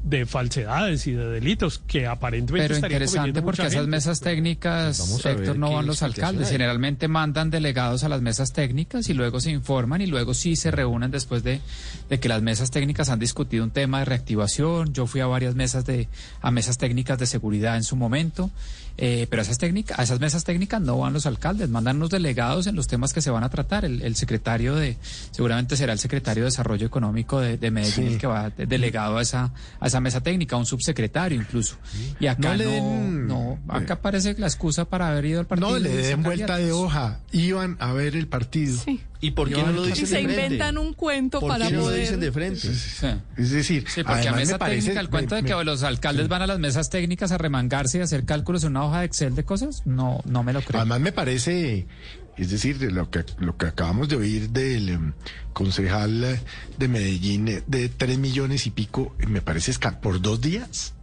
de 0.05 0.27
falsedades 0.27 1.07
y 1.07 1.13
de 1.13 1.27
delitos 1.27 1.79
que 1.87 2.07
aparentemente 2.07 2.69
Pero 2.69 2.77
interesante 2.77 3.19
cometiendo 3.19 3.43
porque 3.45 3.63
mucha 3.63 3.69
esas 3.69 3.81
gente. 3.83 3.91
mesas 3.91 4.21
técnicas, 4.21 5.23
ver 5.25 5.39
Héctor, 5.39 5.59
no 5.59 5.69
qué 5.71 5.82
los 5.87 6.03
alcaldes. 6.03 6.51
Generalmente 6.51 7.09
mandan 7.09 7.51
delegados 7.51 8.05
a 8.05 8.09
las 8.09 8.21
mesas 8.23 8.53
técnicas 8.53 9.09
y 9.09 9.15
luego 9.15 9.41
se 9.41 9.51
informan 9.51 10.01
y 10.01 10.07
luego 10.07 10.35
sí 10.35 10.57
se 10.57 10.71
reúnen 10.71 11.11
después 11.11 11.43
de, 11.43 11.61
de 12.09 12.21
que 12.21 12.29
las 12.29 12.43
mesas 12.43 12.71
técnicas 12.71 13.09
han 13.09 13.19
discutido 13.19 13.65
un 13.65 13.71
tema 13.71 14.01
de 14.01 14.05
reactivación. 14.07 14.93
Yo 14.93 15.07
fui 15.07 15.21
a 15.21 15.27
varias 15.27 15.55
mesas 15.55 15.85
de, 15.85 16.09
a 16.41 16.51
mesas 16.51 16.79
técnicas 16.79 17.19
de 17.19 17.27
seguridad 17.27 17.77
en 17.77 17.85
su 17.85 17.97
momento. 17.97 18.51
eh, 18.99 19.27
pero 19.31 19.41
a 19.41 19.45
esas 19.45 19.57
técnicas, 19.57 19.99
a 19.99 20.03
esas 20.03 20.21
mesas 20.21 20.45
técnicas 20.45 20.79
no 20.83 20.99
van 20.99 21.15
los 21.15 21.25
alcaldes, 21.25 21.69
mandan 21.71 21.99
los 21.99 22.11
delegados 22.11 22.67
en 22.67 22.77
los 22.77 22.89
temas 22.89 23.15
que 23.15 23.23
se 23.23 23.31
van 23.31 23.43
a 23.43 23.49
tratar. 23.49 23.87
El, 23.87 24.03
el 24.03 24.17
secretario 24.17 24.75
de, 24.75 24.99
seguramente 25.31 25.77
será 25.79 25.95
el 25.95 25.99
secretario 25.99 26.43
de 26.45 26.51
Desarrollo 26.51 26.87
Económico 26.87 27.41
de, 27.41 27.57
de 27.57 27.71
Medellín 27.71 27.93
Sí. 28.09 28.13
el 28.15 28.19
que 28.19 28.27
va 28.27 28.51
de- 28.51 28.67
delegado 28.67 29.17
a 29.17 29.23
esa, 29.23 29.51
a 29.81 29.87
esa 29.87 29.99
mesa 30.01 30.21
técnica, 30.21 30.57
un 30.57 30.67
subsecretario 30.67 31.41
incluso. 31.41 31.77
Y 32.21 32.27
acá 32.27 32.55
No 32.55 32.55
no, 33.27 33.59
acá 33.69 34.01
parece 34.01 34.35
la 34.39 34.47
excusa 34.47 34.85
para 34.85 35.09
haber 35.09 35.25
ido 35.27 35.41
al 35.41 35.47
partido. 35.47 35.71
No 35.71 35.79
le 35.79 35.91
den 35.91 36.23
vuelta 36.23 36.57
de 36.59 36.73
hoja. 36.73 37.21
Iban 37.33 37.77
a 37.81 37.93
ver 37.93 38.17
el 38.17 38.27
partido. 38.29 38.77
Sí. 38.85 39.01
¿Y 39.21 39.31
por 39.33 39.49
qué 39.49 39.63
no 39.63 39.71
lo 39.71 39.85
dicen 39.85 40.05
Y 40.05 40.07
se 40.09 40.17
de 40.17 40.25
frente? 40.25 40.43
inventan 40.45 40.79
un 40.79 40.95
cuento 40.95 41.39
¿Por 41.39 41.49
para 41.51 41.69
qué 41.69 41.75
no 41.77 41.83
lo 41.83 41.91
dicen 41.91 42.19
de 42.19 42.33
frente? 42.33 42.75
Sí. 42.75 43.07
Es 43.37 43.51
decir, 43.53 43.85
Sí, 43.89 44.03
porque 44.03 44.27
a 44.29 44.33
mesa 44.33 44.55
me 44.55 44.59
parece- 44.59 44.81
técnica, 44.81 45.01
el 45.01 45.09
cuento 45.11 45.35
de 45.37 45.45
que 45.45 45.55
me- 45.55 45.65
los 45.65 45.83
alcaldes 45.85 46.27
van 46.29 46.43
a 46.43 46.47
las 46.49 46.59
mesas 46.59 46.91
técnicas 46.91 47.31
a 47.31 47.39
remangarse 47.39 47.99
y 47.99 48.01
hacer 48.01 48.25
cálculos 48.25 48.65
en 48.65 48.71
una 48.71 48.85
hoja 48.85 48.99
de 49.01 49.07
Excel 49.07 49.35
de 49.37 49.45
cosas, 49.45 49.83
no, 49.87 50.21
no 50.25 50.43
me 50.43 50.53
lo 50.53 50.61
creo. 50.63 50.81
Además 50.81 51.01
me 51.01 51.13
parece, 51.13 51.87
es 52.37 52.51
decir, 52.51 52.79
de 52.79 52.91
lo 52.91 53.11
que, 53.11 53.25
lo 53.39 53.57
que 53.57 53.67
acabamos 53.67 54.09
de 54.09 54.17
oír 54.17 54.51
del 54.51 54.89
em, 54.89 55.13
concejal 55.53 56.25
eh, 56.25 56.41
de 56.79 56.89
Medellín 56.89 57.47
eh, 57.47 57.63
de 57.69 57.89
tres 57.91 58.19
millones 58.19 58.67
y 58.67 58.71
pico, 58.71 59.15
eh, 59.21 59.27
me 59.27 59.41
parece 59.41 59.73
por 60.01 60.21
dos 60.21 60.41
días. 60.41 60.95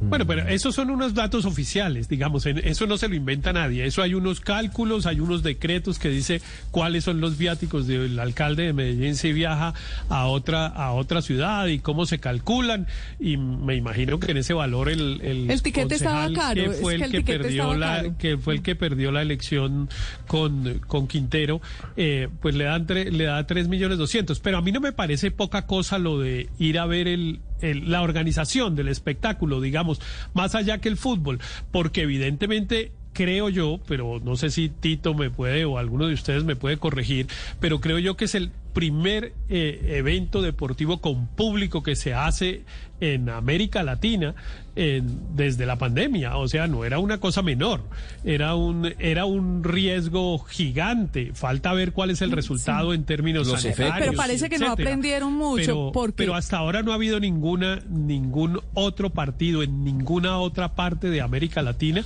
Bueno, 0.00 0.26
pero 0.26 0.48
esos 0.48 0.74
son 0.74 0.90
unos 0.90 1.12
datos 1.14 1.44
oficiales, 1.44 2.08
digamos, 2.08 2.46
en- 2.46 2.58
eso 2.58 2.86
no 2.86 2.96
se 2.96 3.08
lo 3.08 3.14
inventa 3.14 3.52
nadie, 3.52 3.84
eso 3.84 4.02
hay 4.02 4.14
unos 4.14 4.40
cálculos, 4.40 5.04
hay 5.06 5.20
unos 5.20 5.42
decretos 5.42 5.98
que 5.98 6.08
dice 6.08 6.40
cuáles 6.70 7.04
son 7.04 7.20
los 7.20 7.36
viáticos 7.36 7.86
del 7.86 8.18
alcalde 8.18 8.64
de 8.64 8.72
Medellín 8.72 9.14
si 9.14 9.32
viaja 9.32 9.74
a 10.08 10.26
otra 10.26 10.66
a 10.66 10.92
otra 10.92 11.20
ciudad 11.22 11.66
y 11.66 11.80
cómo 11.80 12.06
se 12.06 12.18
calculan 12.18 12.86
y 13.18 13.36
me 13.36 13.76
imagino 13.76 14.18
que 14.18 14.30
en 14.30 14.38
ese 14.38 14.54
valor 14.54 14.88
el 14.88 15.20
el, 15.22 15.50
El 15.50 15.62
tiquete 15.62 15.96
estaba 15.96 16.32
caro, 16.32 16.54
que 16.54 16.70
es 16.70 16.80
fue 16.80 16.96
que 16.96 17.04
el 17.04 17.10
que 17.12 17.22
perdió 17.22 17.74
la 17.74 17.96
caro. 17.96 18.14
que 18.18 18.38
fue 18.38 18.54
el 18.54 18.62
que 18.62 18.74
perdió 18.76 19.12
la 19.12 19.22
elección 19.22 19.88
con, 20.26 20.80
con 20.86 21.06
Quintero, 21.08 21.60
eh, 21.96 22.28
pues 22.40 22.54
le 22.54 22.64
dan 22.64 22.86
tre- 22.86 23.10
le 23.10 23.24
da 23.24 23.46
tres 23.46 23.68
millones 23.68 23.98
doscientos. 23.98 24.40
Pero 24.40 24.58
a 24.58 24.62
mí 24.62 24.72
no 24.72 24.80
me 24.80 24.92
parece 24.92 25.30
poca 25.30 25.66
cosa 25.66 25.98
lo 25.98 26.18
de 26.18 26.48
ir 26.58 26.78
a 26.78 26.86
ver 26.86 27.06
el, 27.08 27.40
el- 27.62 27.90
la 27.90 28.02
organización 28.02 28.76
del 28.76 28.88
espectáculo, 28.88 29.60
digamos, 29.60 30.00
más 30.34 30.54
allá 30.54 30.78
que 30.78 30.88
el 30.88 30.96
fútbol, 30.96 31.38
porque 31.70 32.02
evidentemente 32.02 32.92
creo 33.12 33.48
yo, 33.48 33.80
pero 33.88 34.20
no 34.24 34.36
sé 34.36 34.50
si 34.50 34.68
Tito 34.68 35.14
me 35.14 35.30
puede 35.30 35.64
o 35.64 35.78
alguno 35.78 36.06
de 36.06 36.14
ustedes 36.14 36.44
me 36.44 36.54
puede 36.56 36.76
corregir, 36.76 37.26
pero 37.58 37.80
creo 37.80 37.98
yo 37.98 38.16
que 38.16 38.26
es 38.26 38.34
el 38.36 38.50
primer 38.72 39.32
eh, 39.48 39.94
evento 39.98 40.42
deportivo 40.42 41.00
con 41.00 41.26
público 41.26 41.82
que 41.82 41.96
se 41.96 42.14
hace 42.14 42.62
en 43.00 43.30
América 43.30 43.82
Latina 43.82 44.34
en- 44.76 45.34
desde 45.34 45.64
la 45.64 45.76
pandemia, 45.76 46.36
o 46.36 46.46
sea, 46.48 46.66
no 46.66 46.84
era 46.84 46.98
una 46.98 47.18
cosa 47.18 47.40
menor, 47.42 47.80
era 48.24 48.54
un 48.54 48.92
era 48.98 49.24
un 49.24 49.64
riesgo 49.64 50.38
gigante. 50.38 51.30
Falta 51.34 51.72
ver 51.72 51.92
cuál 51.92 52.10
es 52.10 52.20
el 52.22 52.30
resultado 52.30 52.92
en 52.94 53.04
términos 53.04 53.46
Los 53.48 53.62
sanitarios. 53.62 53.88
efectos. 53.88 54.08
Pero 54.08 54.16
parece 54.16 54.48
que 54.50 54.58
no 54.58 54.70
aprendieron 54.72 55.32
mucho, 55.32 55.56
Pero, 55.64 55.90
porque- 55.92 56.16
pero 56.16 56.34
hasta 56.34 56.58
ahora 56.58 56.82
no 56.82 56.92
ha 56.92 56.96
habido 56.96 57.18
ninguna 57.20 57.80
ningún 57.88 58.60
otro 58.74 59.10
partido 59.10 59.62
en 59.62 59.82
ninguna 59.84 60.38
otra 60.38 60.74
parte 60.74 61.08
de 61.10 61.20
América 61.22 61.62
Latina 61.62 62.04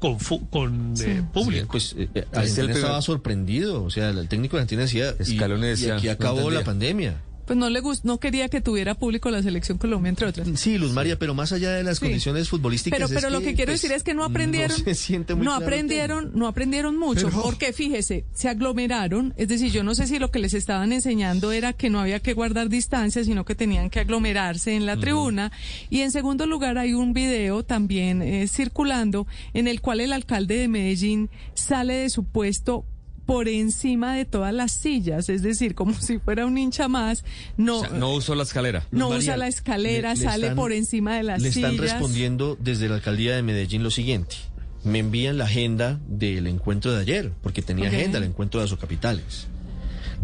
con 0.00 0.18
fu- 0.18 0.48
con 0.50 0.94
eh, 1.00 1.22
público. 1.32 1.68
Pues 1.70 1.94
eh, 1.96 2.08
eh, 2.14 2.24
el 2.32 2.38
Argentina 2.38 2.64
primer- 2.64 2.76
estaba 2.76 3.02
sorprendido, 3.02 3.84
o 3.84 3.90
sea, 3.90 4.08
el 4.10 4.26
técnico 4.28 4.56
de 4.56 4.62
Argentina 4.62 4.82
decía, 4.82 5.14
y- 5.20 5.36
Scaloni 5.36 5.66
y, 5.66 5.68
decía, 5.70 5.96
aquí 5.96 6.06
no 6.06 6.12
acabó 6.14 6.50
la 6.50 6.64
pandemia. 6.64 7.20
Pues 7.50 7.58
no 7.58 7.68
le 7.68 7.82
gust- 7.82 8.04
no 8.04 8.20
quería 8.20 8.48
que 8.48 8.60
tuviera 8.60 8.94
público 8.94 9.28
la 9.28 9.42
selección 9.42 9.76
Colombia, 9.76 10.10
entre 10.10 10.24
otras. 10.28 10.46
Sí, 10.54 10.78
Luz 10.78 10.92
María, 10.92 11.18
pero 11.18 11.34
más 11.34 11.50
allá 11.50 11.72
de 11.72 11.82
las 11.82 11.98
Sí. 11.98 12.04
condiciones 12.04 12.48
futbolísticas. 12.48 12.96
Pero, 12.96 13.06
es 13.08 13.12
pero 13.12 13.28
lo 13.28 13.40
que 13.40 13.56
quiero 13.56 13.72
pues, 13.72 13.82
decir 13.82 13.90
es 13.96 14.04
que 14.04 14.14
no 14.14 14.22
aprendieron, 14.22 14.78
No, 14.78 14.84
se 14.84 14.94
siente 14.94 15.34
muy 15.34 15.44
no 15.44 15.50
claro 15.50 15.64
el 15.64 15.66
aprendieron, 15.68 16.30
no 16.36 16.46
aprendieron 16.46 16.96
mucho, 16.96 17.26
Pero- 17.28 17.42
porque 17.42 17.72
fíjese, 17.72 18.24
se 18.32 18.48
aglomeraron, 18.48 19.34
es 19.36 19.48
decir, 19.48 19.72
yo 19.72 19.82
no 19.82 19.96
sé 19.96 20.06
si 20.06 20.20
lo 20.20 20.30
que 20.30 20.38
les 20.38 20.54
estaban 20.54 20.92
enseñando 20.92 21.50
era 21.50 21.72
que 21.72 21.90
no 21.90 21.98
había 21.98 22.20
que 22.20 22.34
guardar 22.34 22.68
distancia, 22.68 23.24
sino 23.24 23.44
que 23.44 23.56
tenían 23.56 23.90
que 23.90 23.98
aglomerarse 23.98 24.76
en 24.76 24.86
la 24.86 24.96
tribuna. 24.96 25.50
Y 25.90 26.02
en 26.02 26.12
segundo 26.12 26.46
lugar 26.46 26.78
hay 26.78 26.94
un 26.94 27.12
video 27.14 27.64
también 27.64 28.22
eh, 28.22 28.46
circulando 28.46 29.26
en 29.54 29.66
el 29.66 29.80
cual 29.80 29.98
el 29.98 30.12
alcalde 30.12 30.56
de 30.56 30.68
Medellín 30.68 31.30
sale 31.54 31.94
de 31.94 32.10
su 32.10 32.22
puesto 32.22 32.84
por 33.30 33.48
encima 33.48 34.14
de 34.16 34.24
todas 34.24 34.52
las 34.52 34.72
sillas, 34.72 35.28
es 35.28 35.42
decir, 35.42 35.74
como 35.76 35.94
si 35.94 36.18
fuera 36.18 36.46
un 36.46 36.58
hincha 36.58 36.88
más, 36.88 37.24
no, 37.56 37.78
O 37.78 37.80
sea, 37.86 37.90
no 37.90 38.12
usó 38.14 38.34
la 38.34 38.42
escalera. 38.42 38.86
no 38.90 39.08
María, 39.10 39.18
usa 39.18 39.36
la 39.36 39.46
escalera, 39.46 40.14
le- 40.14 40.18
le 40.20 40.24
sale 40.26 40.46
están- 40.46 40.56
por 40.56 40.72
encima 40.72 41.16
de 41.16 41.22
las 41.22 41.40
Le 41.42 41.48
están 41.50 41.70
sillas. 41.72 41.92
respondiendo 41.92 42.56
desde 42.60 42.88
la 42.88 42.96
alcaldía 42.96 43.36
de 43.36 43.42
Medellín 43.42 43.82
lo 43.84 43.90
siguiente. 43.90 44.36
Me 44.82 44.98
envían 44.98 45.38
la 45.38 45.44
agenda 45.44 46.00
del 46.08 46.46
encuentro 46.46 46.92
de 46.92 47.02
ayer, 47.02 47.32
porque 47.42 47.62
tenía 47.62 47.88
agenda 47.88 48.18
el 48.18 48.24
encuentro 48.24 48.58
de 48.60 48.66
Azocapitales. 48.66 49.46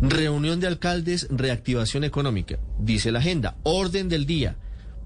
Reunión 0.00 0.60
de 0.60 0.66
alcaldes, 0.66 1.26
reactivación 1.30 2.04
económica. 2.04 2.58
Dice 2.78 3.12
la 3.12 3.20
agenda. 3.20 3.56
Orden 3.62 4.08
del 4.08 4.26
día. 4.26 4.56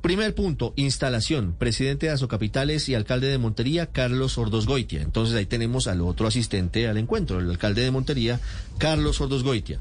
Primer 0.03 0.35
punto, 0.35 0.73
instalación. 0.77 1.55
Presidente 1.59 2.07
de 2.07 2.13
Azocapitales 2.13 2.89
y 2.89 2.95
alcalde 2.95 3.29
de 3.29 3.37
Montería, 3.37 3.87
Carlos 3.87 4.39
Ordosgoitia. 4.39 5.03
Entonces 5.03 5.37
ahí 5.37 5.45
tenemos 5.45 5.89
al 5.89 6.01
otro 6.01 6.27
asistente 6.27 6.89
al 6.89 6.97
encuentro, 6.97 7.39
el 7.39 7.51
alcalde 7.51 7.83
de 7.83 7.91
Montería, 7.91 8.41
Carlos 8.79 9.21
Ordosgoitia. 9.21 9.81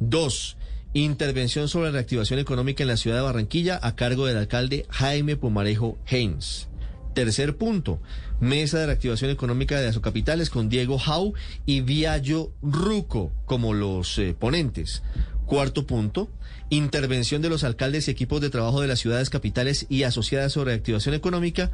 Dos, 0.00 0.58
intervención 0.92 1.68
sobre 1.68 1.86
la 1.86 1.92
reactivación 1.92 2.40
económica 2.40 2.84
en 2.84 2.88
la 2.88 2.98
ciudad 2.98 3.16
de 3.16 3.22
Barranquilla 3.22 3.80
a 3.82 3.96
cargo 3.96 4.26
del 4.26 4.36
alcalde 4.36 4.84
Jaime 4.90 5.36
Pumarejo 5.36 5.98
Haynes. 6.10 6.68
Tercer 7.14 7.56
punto, 7.56 8.00
mesa 8.40 8.80
de 8.80 8.86
reactivación 8.86 9.30
económica 9.30 9.80
de 9.80 9.86
Azocapitales 9.86 10.50
con 10.50 10.68
Diego 10.68 10.98
Jau 10.98 11.32
y 11.64 11.80
Viallo 11.80 12.52
Ruco 12.60 13.30
como 13.44 13.72
los 13.72 14.18
eh, 14.18 14.34
ponentes. 14.36 15.02
Cuarto 15.46 15.86
punto, 15.86 16.28
intervención 16.70 17.40
de 17.40 17.50
los 17.50 17.62
alcaldes 17.62 18.08
y 18.08 18.10
equipos 18.10 18.40
de 18.40 18.50
trabajo 18.50 18.80
de 18.80 18.88
las 18.88 18.98
ciudades 18.98 19.30
capitales 19.30 19.86
y 19.88 20.02
asociadas 20.02 20.52
sobre 20.52 20.72
reactivación 20.72 21.14
económica. 21.14 21.70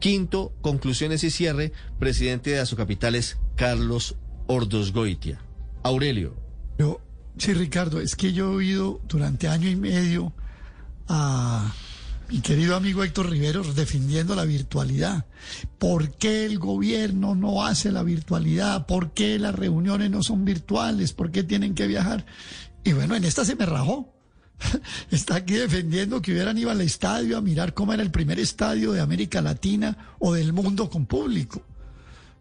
Quinto, 0.00 0.52
conclusiones 0.60 1.22
y 1.22 1.30
cierre, 1.30 1.72
presidente 2.00 2.50
de 2.50 2.58
Azocapitales, 2.58 3.38
Carlos 3.54 4.16
Ordosgoitia. 4.48 5.40
Aurelio. 5.84 6.34
Yo, 6.78 7.00
sí, 7.38 7.54
Ricardo, 7.54 8.00
es 8.00 8.16
que 8.16 8.32
yo 8.32 8.46
he 8.46 8.56
oído 8.56 9.00
durante 9.06 9.46
año 9.46 9.68
y 9.68 9.76
medio 9.76 10.32
a 11.06 11.72
mi 12.30 12.40
querido 12.40 12.76
amigo 12.76 13.02
Héctor 13.02 13.28
Riveros 13.28 13.74
defendiendo 13.74 14.36
la 14.36 14.44
virtualidad. 14.44 15.26
¿Por 15.78 16.12
qué 16.12 16.46
el 16.46 16.58
gobierno 16.58 17.34
no 17.34 17.64
hace 17.66 17.90
la 17.90 18.04
virtualidad? 18.04 18.86
¿Por 18.86 19.12
qué 19.12 19.38
las 19.38 19.54
reuniones 19.54 20.10
no 20.10 20.22
son 20.22 20.44
virtuales? 20.44 21.12
¿Por 21.12 21.32
qué 21.32 21.42
tienen 21.42 21.74
que 21.74 21.88
viajar? 21.88 22.24
Y 22.84 22.92
bueno, 22.92 23.16
en 23.16 23.24
esta 23.24 23.44
se 23.44 23.56
me 23.56 23.66
rajó. 23.66 24.14
Está 25.10 25.36
aquí 25.36 25.54
defendiendo 25.54 26.22
que 26.22 26.32
hubieran 26.32 26.56
ido 26.56 26.70
al 26.70 26.80
estadio 26.82 27.36
a 27.36 27.40
mirar 27.40 27.74
cómo 27.74 27.92
era 27.92 28.02
el 28.02 28.10
primer 28.12 28.38
estadio 28.38 28.92
de 28.92 29.00
América 29.00 29.40
Latina 29.42 30.14
o 30.20 30.34
del 30.34 30.52
mundo 30.52 30.88
con 30.88 31.06
público. 31.06 31.64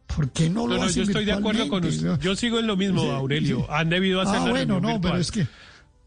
¿Por 0.06 0.32
qué 0.32 0.50
no 0.50 0.68
lo 0.68 0.78
No, 0.78 0.84
hacen 0.84 1.04
yo 1.04 1.10
estoy 1.10 1.26
de 1.26 1.32
acuerdo 1.34 1.68
con 1.68 1.86
usted. 1.86 2.20
Yo 2.20 2.36
sigo 2.36 2.60
en 2.60 2.68
lo 2.68 2.76
mismo, 2.76 3.04
Aurelio. 3.12 3.72
Han 3.72 3.90
debido 3.90 4.22
hacer 4.22 4.36
Ah, 4.36 4.46
la 4.46 4.52
bueno, 4.52 4.80
no, 4.80 5.00
pero 5.02 5.18
es 5.18 5.32
que. 5.32 5.48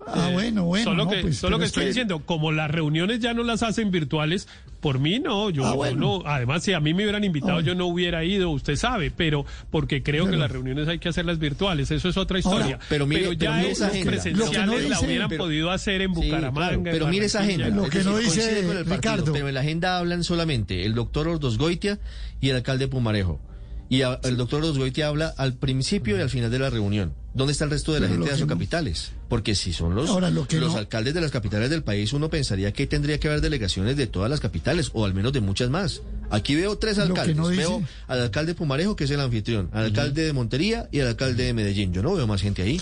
Ah, 0.06 0.28
Eh, 0.30 0.32
bueno, 0.32 0.64
bueno. 0.64 0.84
Solo 0.84 1.04
no, 1.04 1.10
que, 1.10 1.18
pues, 1.22 1.36
solo 1.38 1.50
pero 1.50 1.58
que 1.60 1.64
es 1.64 1.70
estoy 1.70 1.86
diciendo, 1.86 2.20
como 2.24 2.52
las 2.52 2.70
reuniones 2.70 3.20
ya 3.20 3.34
no 3.34 3.42
las 3.42 3.62
hacen 3.62 3.90
virtuales, 3.90 4.48
por 4.80 4.98
mí 4.98 5.20
no, 5.20 5.50
yo 5.50 5.64
Ah, 5.64 5.74
bueno. 5.74 6.22
no. 6.22 6.26
Además, 6.26 6.64
si 6.64 6.72
a 6.72 6.80
mí 6.80 6.92
me 6.92 7.04
hubieran 7.04 7.22
invitado, 7.24 7.58
Ah, 7.58 7.60
yo 7.62 7.74
no 7.74 7.86
hubiera 7.86 8.24
ido, 8.24 8.50
usted 8.50 8.74
sabe, 8.76 9.10
pero 9.10 9.46
porque 9.70 10.02
creo 10.02 10.24
que 10.24 10.30
Pero- 10.30 10.42
las 10.42 10.50
reuniones 10.50 10.88
hay 10.88 10.98
que 10.98 11.08
hacerlas 11.08 11.38
virtuales, 11.38 11.90
eso 11.90 12.08
es 12.08 12.16
otra 12.16 12.38
Ahora, 12.44 12.56
historia. 12.58 12.78
pero 12.88 13.06
mire- 13.06 13.22
pero 13.22 13.32
ya 13.34 13.52
mire 13.56 13.70
es 13.70 13.78
esa 13.78 13.84
los 13.86 13.92
agenda. 13.94 14.10
presenciales 14.12 14.66
no 14.82 14.88
la 14.88 15.00
hubieran 15.00 15.28
pero- 15.28 15.44
podido 15.44 15.70
hacer 15.70 16.02
en 16.02 16.14
Sí, 16.14 16.20
Bucaramanga. 16.22 16.72
en 16.74 16.82
pero 16.84 17.06
mire 17.08 17.26
esa 17.26 17.40
agenda. 17.40 17.68
Lo 17.68 17.88
que 17.88 18.02
no 18.02 18.16
decir, 18.16 18.30
dice 18.32 18.40
coincide 18.40 18.66
con 18.66 18.76
el 18.78 18.84
partido, 18.84 18.96
Ricardo. 18.96 19.32
Pero 19.32 19.48
en 19.48 19.54
la 19.54 19.60
agenda 19.60 19.98
hablan 19.98 20.24
solamente 20.24 20.84
el 20.84 20.94
doctor 20.94 21.28
Ordosgoitia 21.28 21.98
y 22.40 22.48
el 22.50 22.56
alcalde 22.56 22.88
Pumarejo. 22.88 23.40
Y 23.88 24.02
a- 24.02 24.18
el 24.24 24.36
doctor 24.38 24.60
Ordosgoitia 24.62 25.06
habla 25.08 25.34
al 25.36 25.52
principio 25.54 26.16
y 26.16 26.22
al 26.22 26.30
final 26.30 26.50
de 26.50 26.58
la 26.58 26.70
reunión. 26.70 27.12
¿Dónde 27.34 27.52
está 27.52 27.64
el 27.64 27.70
resto 27.70 27.92
de 27.92 28.00
la 28.00 28.08
Pero 28.08 28.20
gente 28.24 28.34
de 28.34 28.40
no- 28.40 28.46
capitales? 28.46 29.12
Porque 29.32 29.54
si 29.54 29.72
son 29.72 29.94
los, 29.94 30.10
Ahora, 30.10 30.28
lo 30.28 30.46
que 30.46 30.60
los 30.60 30.72
no- 30.74 30.78
alcaldes 30.78 31.14
de 31.14 31.22
las 31.22 31.30
capitales 31.30 31.70
del 31.70 31.82
país, 31.82 32.12
uno 32.12 32.28
pensaría 32.28 32.70
que 32.74 32.86
tendría 32.86 33.18
que 33.18 33.28
haber 33.28 33.40
delegaciones 33.40 33.96
de 33.96 34.06
todas 34.06 34.28
las 34.28 34.40
capitales, 34.40 34.90
o 34.92 35.06
al 35.06 35.14
menos 35.14 35.32
de 35.32 35.40
muchas 35.40 35.70
más. 35.70 36.02
Aquí 36.28 36.54
veo 36.54 36.76
tres 36.76 36.98
alcaldes. 36.98 37.34
no 37.34 37.48
dice- 37.48 37.62
Veo 37.62 37.82
al 38.08 38.20
alcalde 38.20 38.54
Pumarejo, 38.54 38.94
que 38.94 39.04
es 39.04 39.10
el 39.10 39.20
anfitrión, 39.20 39.70
al 39.72 39.84
alcalde 39.86 40.24
de 40.24 40.34
Montería 40.34 40.86
y 40.92 41.00
al 41.00 41.06
alcalde 41.08 41.44
de 41.44 41.54
Medellín. 41.54 41.94
Yo 41.94 42.02
no 42.02 42.12
veo 42.14 42.26
más 42.26 42.42
gente 42.42 42.60
ahí. 42.60 42.78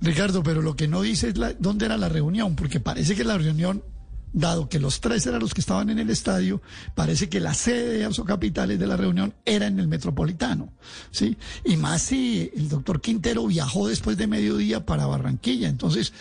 Ricardo, 0.00 0.42
pero 0.42 0.60
lo 0.60 0.74
que 0.74 0.88
no 0.88 1.02
dice 1.02 1.28
es 1.28 1.38
la- 1.38 1.54
dónde 1.58 1.86
era 1.86 1.96
la 1.96 2.08
reunión, 2.08 2.56
porque 2.56 2.80
parece 2.80 3.14
que 3.14 3.22
la 3.22 3.38
reunión, 3.38 3.84
dado 4.32 4.68
que 4.68 4.78
los 4.78 5.00
tres 5.00 5.26
eran 5.26 5.40
los 5.40 5.54
que 5.54 5.60
estaban 5.60 5.90
en 5.90 5.98
el 5.98 6.10
estadio, 6.10 6.60
parece 6.94 7.28
que 7.28 7.40
la 7.40 7.54
sede 7.54 7.98
de 7.98 8.24
Capitales 8.26 8.78
de 8.78 8.86
la 8.86 8.96
reunión 8.96 9.34
era 9.44 9.66
en 9.66 9.78
el 9.78 9.88
Metropolitano, 9.88 10.72
¿sí? 11.10 11.36
Y 11.64 11.76
más 11.76 12.02
si 12.02 12.50
el 12.54 12.68
doctor 12.68 13.00
Quintero 13.00 13.46
viajó 13.46 13.88
después 13.88 14.16
de 14.16 14.26
mediodía 14.26 14.84
para 14.84 15.06
Barranquilla, 15.06 15.68
entonces... 15.68 16.12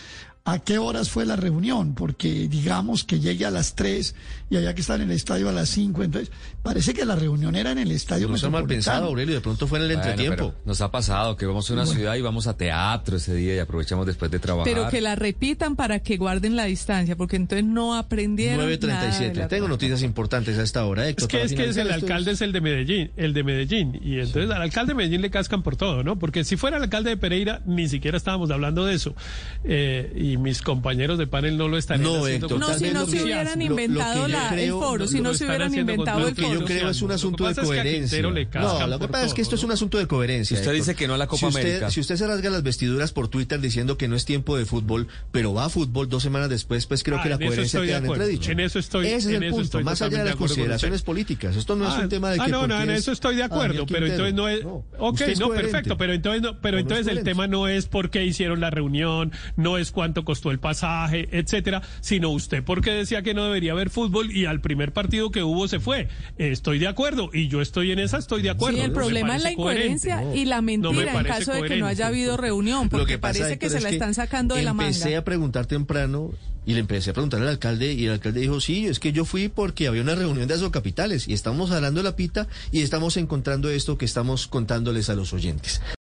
¿A 0.48 0.60
qué 0.60 0.78
horas 0.78 1.10
fue 1.10 1.26
la 1.26 1.36
reunión? 1.36 1.96
Porque 1.96 2.48
digamos 2.48 3.04
que 3.04 3.20
llegue 3.20 3.46
a 3.48 3.50
las 3.52 3.74
3 3.74 4.14
y 4.52 4.58
había 4.58 4.76
que 4.76 4.82
estar 4.82 5.02
en 5.02 5.10
el 5.10 5.16
estadio 5.16 5.50
a 5.50 5.52
las 5.52 5.70
5, 5.70 6.04
entonces 6.04 6.32
parece 6.62 6.94
que 6.94 7.04
la 7.04 7.16
reunión 7.16 7.56
era 7.56 7.72
en 7.72 7.80
el 7.80 7.90
estadio 7.92 8.28
No 8.28 8.36
está 8.36 8.52
mal 8.52 8.68
pensado. 8.68 9.08
Aurelio. 9.08 9.34
De 9.34 9.42
pronto 9.42 9.66
fue 9.66 9.80
en 9.80 9.86
el 9.86 9.96
Bueno, 9.98 10.04
entretiempo. 10.12 10.54
nos 10.64 10.82
ha 10.82 10.92
pasado 10.92 11.36
que 11.36 11.48
vamos 11.48 11.68
a 11.72 11.74
una 11.74 11.88
ciudad 11.88 12.14
y 12.14 12.22
vamos 12.22 12.46
a 12.46 12.56
teatro 12.56 13.18
ese 13.18 13.34
día 13.34 13.56
y 13.56 13.58
aprovechamos 13.58 14.06
después 14.06 14.30
de 14.30 14.38
trabajar. 14.38 14.72
Pero 14.72 14.88
que 14.90 15.02
la 15.02 15.16
repitan 15.16 15.76
para 15.76 15.98
que 16.02 16.16
guarden 16.18 16.56
la 16.56 16.66
distancia, 16.66 17.16
porque 17.16 17.38
entonces 17.38 17.66
no 17.66 17.96
aprendieron. 17.96 18.58
nada 18.60 18.70
de 18.70 18.78
9.37. 18.80 19.34
la- 19.34 19.48
Tengo 19.48 19.68
noticias 19.68 20.04
importantes 20.04 20.60
a 20.60 20.62
esta 20.62 20.86
hora. 20.86 21.06
Es 21.06 21.10
Héctor, 21.14 21.28
que 21.28 21.38
para 21.38 21.46
es 21.48 21.54
que 21.56 21.70
es 21.70 21.78
el 21.78 21.90
alcalde 21.92 22.32
es 22.34 22.42
el 22.42 22.52
de 22.52 22.62
Medellín, 22.62 23.12
el 23.18 23.34
de 23.34 23.44
Medellín, 23.44 24.00
y 24.00 24.20
entonces 24.20 24.52
al 24.52 24.62
alcalde 24.62 24.92
de 24.92 24.98
Medellín 24.98 25.22
le 25.24 25.32
cascan 25.32 25.64
por 25.64 25.76
todo, 25.76 26.04
¿no? 26.04 26.20
Porque 26.20 26.44
si 26.44 26.56
fuera 26.56 26.78
el 26.78 26.84
alcalde 26.84 27.10
de 27.10 27.18
Pereira, 27.18 27.64
ni 27.66 27.90
siquiera 27.90 28.16
estábamos 28.16 28.52
hablando 28.52 28.86
de 28.86 28.94
eso. 28.94 29.16
Eh, 29.64 30.14
y 30.16 30.35
y 30.36 30.38
mis 30.38 30.62
compañeros 30.62 31.18
de 31.18 31.28
panel 31.28 31.58
no 31.58 31.68
lo 31.68 31.78
estarían 31.78 32.04
No, 32.04 32.24
haciendo 32.26 32.46
Héctor, 32.48 32.60
No, 32.60 32.74
si 32.78 32.92
no 32.92 33.06
se 33.06 33.24
hubieran 33.24 33.46
lo- 33.46 33.52
lo 33.52 33.58
que 33.58 33.64
inventado 33.66 34.28
la- 34.28 34.62
el 34.62 34.70
foro, 34.72 35.08
si 35.08 35.22
no 35.22 35.30
se 35.34 35.44
están 35.46 35.48
hubieran 35.50 35.76
inventado 35.76 36.20
el 36.20 36.26
Lo 36.30 36.36
que 36.36 36.42
yo 36.42 36.48
foro. 36.56 36.66
creo 36.66 36.90
es 36.90 37.02
un 37.02 37.12
asunto 37.12 37.48
de 37.48 37.56
coherencia. 37.56 38.22
No, 38.22 38.88
lo 38.88 39.00
que 39.00 39.08
pasa 39.08 39.26
es 39.26 39.34
que 39.34 39.42
esto 39.42 39.56
es 39.56 39.64
un 39.64 39.72
asunto 39.72 39.98
de 39.98 40.08
coherencia. 40.08 40.58
Usted 40.58 40.74
dice 40.74 40.96
que 40.96 41.08
no 41.08 41.14
a 41.14 41.18
la 41.18 41.28
Copa 41.28 41.40
si 41.40 41.46
usted, 41.48 41.62
América. 41.62 41.90
Si 41.92 42.00
usted 42.00 42.16
se 42.16 42.28
rasga 42.28 42.50
las 42.50 42.64
vestiduras 42.64 43.12
por 43.12 43.28
Twitter 43.28 43.60
diciendo 43.60 43.98
que 43.98 44.08
no 44.08 44.16
es 44.16 44.26
tiempo 44.26 44.58
de 44.58 44.66
fútbol, 44.66 45.08
pero 45.32 45.54
va 45.54 45.66
a 45.66 45.70
fútbol 45.70 46.10
dos 46.10 46.24
semanas 46.24 46.50
después, 46.50 46.86
pues 46.86 47.04
creo 47.04 47.18
Ah, 47.20 47.24
que 47.24 47.30
la 47.30 47.36
en 47.36 47.42
eso 47.44 47.50
coherencia 47.52 47.82
queda 47.82 47.98
en 47.98 48.06
entredicho. 48.06 48.52
En 48.52 48.60
eso 48.60 48.80
estoy- 48.80 49.08
Ese 49.08 49.36
es 49.36 49.42
el 49.42 49.50
punto, 49.50 49.82
más 49.82 50.02
allá 50.02 50.20
de 50.20 50.26
las 50.26 50.36
consideraciones 50.36 51.02
políticas. 51.02 51.56
Esto 51.56 51.76
no 51.76 51.88
es 51.88 51.98
un 51.98 52.10
tema 52.10 52.32
de 52.32 52.42
ah, 52.42 52.46
que 52.46 52.52
no, 52.52 52.68
no, 52.68 52.82
en 52.82 52.90
es 52.92 53.00
eso 53.00 53.12
estoy 53.12 53.36
de 53.38 53.44
a 53.44 53.46
acuerdo, 53.46 53.86
pero 53.86 54.06
entonces 54.08 54.34
no 54.34 54.48
es... 54.50 54.64
Ok, 54.98 55.22
no, 55.40 55.50
perfecto, 55.50 55.98
pero 55.98 56.14
entonces, 56.14 57.08
el 57.08 57.24
tema 57.24 57.48
no 57.48 57.68
es 57.68 57.86
por 57.88 58.10
qué 58.10 58.26
hicieron 58.26 58.60
la 58.60 58.70
reunión, 58.70 59.32
no 59.56 59.78
es 59.78 59.92
cuánto 59.92 60.25
costó 60.26 60.52
el 60.52 60.60
pasaje, 60.60 61.30
etcétera, 61.32 61.82
sino 62.02 62.30
usted 62.32 62.64
porque 62.64 62.92
decía 62.92 63.22
que 63.22 63.34
no 63.34 63.46
debería 63.46 63.72
haber 63.72 63.90
fútbol 63.90 64.32
y 64.32 64.46
al 64.46 64.60
primer 64.60 64.92
partido 64.92 65.32
que 65.32 65.44
hubo 65.44 65.68
se 65.68 65.80
fue. 65.80 66.10
Estoy 66.38 66.80
de 66.80 66.88
acuerdo 66.88 67.30
y 67.32 67.48
yo 67.48 67.62
estoy 67.62 67.92
en 67.92 68.00
esa, 68.00 68.18
estoy 68.18 68.42
de 68.42 68.50
acuerdo. 68.50 68.78
Sí, 68.78 68.84
el 68.84 68.92
No 68.92 68.96
problema 68.96 69.38
es 69.38 69.44
la 69.44 69.52
incoherencia 69.52 70.24
y 70.36 70.46
la 70.46 70.58
No 70.58 70.62
me 70.64 70.78
mentira 70.78 71.12
en 71.12 71.14
parece 71.14 71.46
caso 71.46 71.54
de 71.54 71.70
que 71.70 71.78
no 71.78 71.88
haya 71.88 72.08
habido 72.08 72.36
reunión, 72.36 72.86
Lo 72.86 72.90
porque 72.90 73.14
que 73.14 73.20
pasa, 73.20 73.40
parece 73.40 73.60
que 73.60 73.70
se 73.70 73.80
la 73.80 73.90
están 73.90 74.14
sacando 74.14 74.56
de 74.56 74.64
la 74.64 74.74
manga. 74.74 74.90
Empecé 74.90 75.16
a 75.16 75.24
preguntar 75.24 75.66
temprano 75.66 76.32
y 76.66 76.74
le 76.74 76.80
empecé 76.80 77.12
a 77.12 77.14
preguntar 77.14 77.42
al 77.42 77.48
alcalde 77.48 77.94
y 77.94 78.06
el 78.06 78.14
alcalde 78.14 78.42
dijo, 78.42 78.60
sí, 78.60 78.88
es 78.88 79.00
que 79.00 79.12
yo 79.12 79.24
fui 79.24 79.50
porque 79.50 79.88
había 79.88 80.02
una 80.02 80.16
reunión 80.16 80.48
de 80.48 80.56
Asocapitales 80.56 81.28
y 81.28 81.34
estamos 81.34 81.72
hablando 81.72 82.00
de 82.00 82.06
la 82.06 82.16
pita 82.16 82.48
y 82.72 82.82
estamos 82.82 83.18
encontrando 83.18 83.70
esto 83.70 83.98
que 83.98 84.06
estamos 84.06 84.48
contándoles 84.48 85.10
a 85.10 85.16
los 85.16 85.34
oyentes. 85.34 85.82